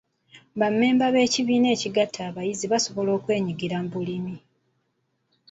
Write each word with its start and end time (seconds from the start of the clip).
Bammemba 0.59 1.05
b'ekibiina 1.13 1.67
ekigatta 1.75 2.19
abayizi 2.29 2.65
basobola 2.73 3.09
okwenyigira 3.17 3.75
mu 3.83 3.89
bulimi. 3.93 4.35